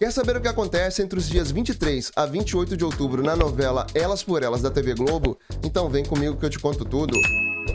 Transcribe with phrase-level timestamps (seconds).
[0.00, 3.86] Quer saber o que acontece entre os dias 23 a 28 de outubro na novela
[3.94, 5.38] Elas por Elas da TV Globo?
[5.62, 7.12] Então vem comigo que eu te conto tudo.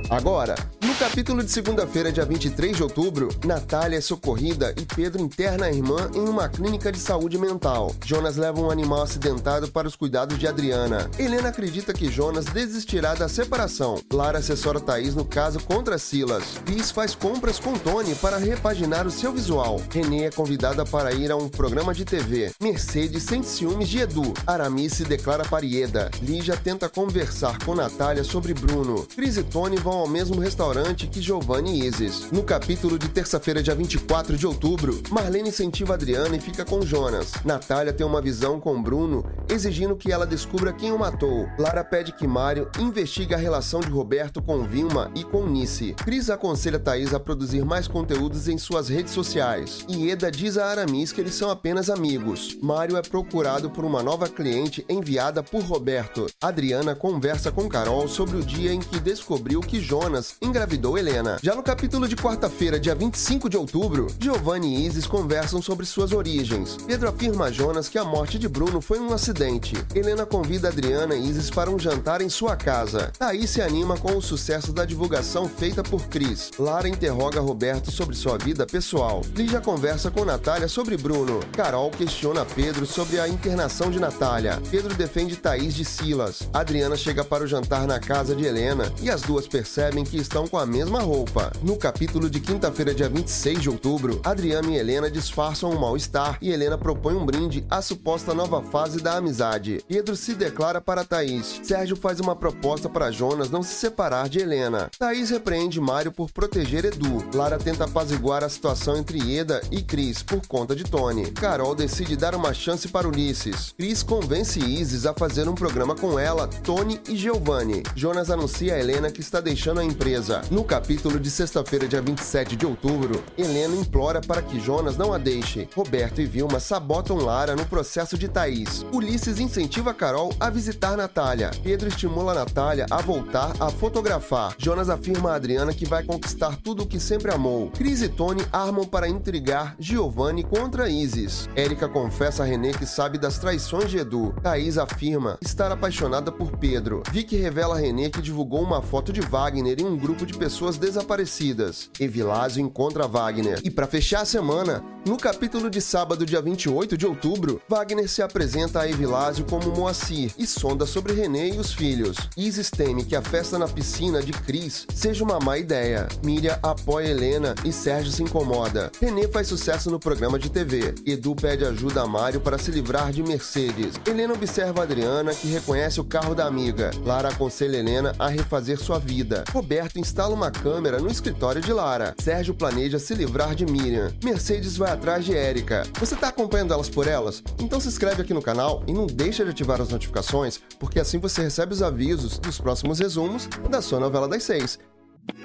[0.10, 0.56] Agora,
[0.96, 6.10] capítulo de segunda-feira, dia 23 de outubro, Natália é socorrida e Pedro interna a irmã
[6.14, 7.94] em uma clínica de saúde mental.
[8.06, 11.10] Jonas leva um animal acidentado para os cuidados de Adriana.
[11.20, 14.02] Helena acredita que Jonas desistirá da separação.
[14.12, 16.44] Lara assessora Thaís no caso contra Silas.
[16.66, 19.82] Liz faz compras com Tony para repaginar o seu visual.
[19.92, 22.52] Renê é convidada para ir a um programa de TV.
[22.62, 24.34] Mercedes sente ciúmes de Edu.
[24.48, 26.10] Aramis se declara parieda.
[26.22, 29.06] Lígia tenta conversar com Natália sobre Bruno.
[29.16, 32.30] Cris e Tony vão ao mesmo restaurante que Giovanni Isis.
[32.32, 37.34] No capítulo de terça-feira, dia 24 de outubro, Marlene incentiva Adriana e fica com Jonas.
[37.44, 41.48] Natália tem uma visão com Bruno, exigindo que ela descubra quem o matou.
[41.58, 45.94] Lara pede que Mário investigue a relação de Roberto com Vilma e com Nice.
[45.94, 49.84] Cris aconselha Thaís a produzir mais conteúdos em suas redes sociais.
[49.90, 52.56] E Eda diz a Aramis que eles são apenas amigos.
[52.62, 56.28] Mário é procurado por uma nova cliente enviada por Roberto.
[56.40, 61.38] Adriana conversa com Carol sobre o dia em que descobriu que Jonas engravidou Helena.
[61.42, 66.12] Já no capítulo de quarta-feira, dia 25 de outubro, Giovanni e Isis conversam sobre suas
[66.12, 66.78] origens.
[66.86, 69.76] Pedro afirma a Jonas que a morte de Bruno foi um acidente.
[69.94, 73.12] Helena convida Adriana e Isis para um jantar em sua casa.
[73.18, 76.52] Thaís se anima com o sucesso da divulgação feita por Cris.
[76.58, 79.22] Lara interroga Roberto sobre sua vida pessoal.
[79.36, 81.40] Lígia conversa com Natália sobre Bruno.
[81.54, 84.62] Carol questiona Pedro sobre a internação de Natália.
[84.70, 86.50] Pedro defende Thaís de Silas.
[86.54, 90.48] Adriana chega para o jantar na casa de Helena e as duas percebem que estão
[90.48, 91.52] com a mesma roupa.
[91.62, 96.52] No capítulo de quinta-feira, dia 26 de outubro, Adriana e Helena disfarçam um mal-estar e
[96.52, 99.84] Helena propõe um brinde à suposta nova fase da amizade.
[99.88, 101.62] Pedro se declara para Thaís.
[101.64, 104.90] Sérgio faz uma proposta para Jonas não se separar de Helena.
[104.98, 107.24] Thaís repreende Mário por proteger Edu.
[107.34, 111.32] Lara tenta apaziguar a situação entre Eda e Cris por conta de Tony.
[111.32, 113.74] Carol decide dar uma chance para Ulisses.
[113.78, 117.84] Cris convence Isis a fazer um programa com ela, Tony e Giovanni.
[117.96, 120.42] Jonas anuncia a Helena que está deixando a empresa.
[120.56, 125.18] No capítulo de sexta-feira, dia 27 de outubro, Helena implora para que Jonas não a
[125.18, 125.68] deixe.
[125.76, 128.86] Roberto e Vilma sabotam Lara no processo de Thaís.
[128.94, 131.52] Ulisses incentiva Carol a visitar Natália.
[131.62, 134.56] Pedro estimula Natália a voltar a fotografar.
[134.58, 137.70] Jonas afirma a Adriana que vai conquistar tudo o que sempre amou.
[137.72, 141.50] Cris e Tony armam para intrigar Giovanni contra Isis.
[141.54, 144.34] Érica confessa a René que sabe das traições de Edu.
[144.42, 147.04] Thaís afirma estar apaixonada por Pedro.
[147.12, 150.78] Vicky revela a René que divulgou uma foto de Wagner em um grupo de pessoas
[150.78, 151.90] desaparecidas.
[152.00, 153.60] Evilásio encontra Wagner.
[153.64, 158.22] E para fechar a semana, no capítulo de sábado, dia 28 de outubro, Wagner se
[158.22, 162.18] apresenta a Evilásio como Moacir e sonda sobre René e os filhos.
[162.38, 166.08] Isis teme que a festa na piscina de Cris seja uma má ideia.
[166.24, 168.92] Miriam apoia Helena e Sérgio se incomoda.
[169.02, 170.94] René faz sucesso no programa de TV.
[171.08, 173.96] Edu pede ajuda a Mário para se livrar de Mercedes.
[174.06, 176.92] Helena observa Adriana, que reconhece o carro da amiga.
[177.04, 179.44] Lara aconselha Helena a refazer sua vida.
[179.52, 182.14] Roberto instala uma câmera no escritório de Lara.
[182.20, 184.14] Sérgio planeja se livrar de Miriam.
[184.22, 185.84] Mercedes vai atrás de Érica.
[185.98, 187.42] Você está acompanhando elas por elas?
[187.58, 191.20] Então se inscreve aqui no canal e não deixa de ativar as notificações, porque assim
[191.20, 194.78] você recebe os avisos dos próximos resumos da sua novela das seis.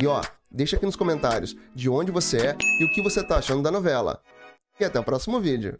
[0.00, 3.36] E ó, deixa aqui nos comentários de onde você é e o que você tá
[3.36, 4.20] achando da novela.
[4.78, 5.78] E até o próximo vídeo.